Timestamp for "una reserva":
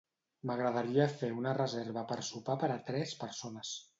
1.41-2.05